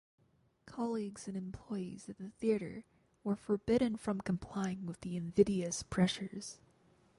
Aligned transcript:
Colleagues 0.65 1.27
and 1.27 1.37
employees 1.37 2.09
at 2.09 2.17
the 2.17 2.29
theatre 2.29 2.85
were 3.23 3.35
forbidden 3.35 3.95
from 3.97 4.19
complying 4.19 4.87
with 4.87 5.01
the 5.01 5.15
invidious 5.15 5.83
pressures. 5.83 6.57